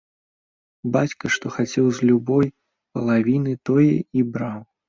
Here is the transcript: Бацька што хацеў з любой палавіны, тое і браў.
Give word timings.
Бацька 0.95 1.25
што 1.35 1.51
хацеў 1.57 1.85
з 1.97 2.09
любой 2.13 2.47
палавіны, 2.97 3.55
тое 3.73 3.91
і 4.19 4.29
браў. 4.35 4.61